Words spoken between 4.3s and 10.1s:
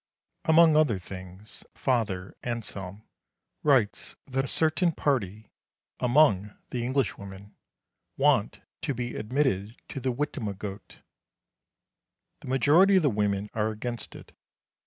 a certain party among the Englishwomen want to be admitted to